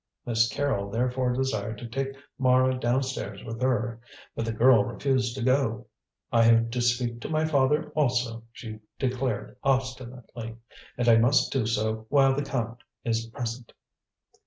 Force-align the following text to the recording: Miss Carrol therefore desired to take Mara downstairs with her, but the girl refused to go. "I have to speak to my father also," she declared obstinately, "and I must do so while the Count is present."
Miss 0.25 0.49
Carrol 0.51 0.89
therefore 0.89 1.31
desired 1.33 1.77
to 1.77 1.87
take 1.87 2.15
Mara 2.39 2.73
downstairs 2.79 3.43
with 3.43 3.61
her, 3.61 4.01
but 4.35 4.45
the 4.45 4.51
girl 4.51 4.83
refused 4.83 5.35
to 5.37 5.43
go. 5.43 5.85
"I 6.31 6.41
have 6.41 6.71
to 6.71 6.81
speak 6.81 7.21
to 7.21 7.29
my 7.29 7.45
father 7.45 7.91
also," 7.91 8.41
she 8.51 8.79
declared 8.97 9.57
obstinately, 9.63 10.57
"and 10.97 11.07
I 11.07 11.17
must 11.17 11.51
do 11.51 11.67
so 11.67 12.07
while 12.09 12.33
the 12.35 12.41
Count 12.41 12.79
is 13.05 13.27
present." 13.27 13.73